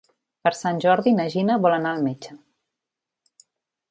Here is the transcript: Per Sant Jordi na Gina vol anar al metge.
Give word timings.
Per 0.47 0.51
Sant 0.59 0.79
Jordi 0.85 1.13
na 1.17 1.25
Gina 1.33 1.59
vol 1.67 1.75
anar 1.77 1.93
al 1.97 2.01
metge. 2.07 2.41